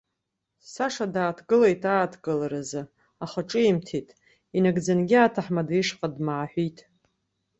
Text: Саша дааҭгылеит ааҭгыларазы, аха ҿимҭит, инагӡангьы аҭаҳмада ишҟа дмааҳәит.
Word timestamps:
Саша 0.73 1.05
дааҭгылеит 1.13 1.83
ааҭгыларазы, 1.93 2.81
аха 3.23 3.39
ҿимҭит, 3.49 4.07
инагӡангьы 4.57 5.17
аҭаҳмада 5.21 5.73
ишҟа 5.79 6.07
дмааҳәит. 6.13 6.77